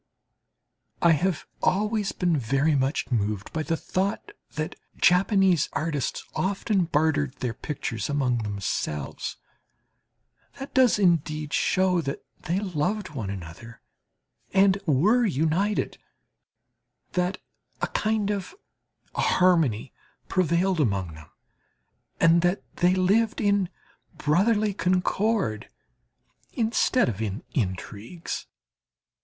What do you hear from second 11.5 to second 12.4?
show that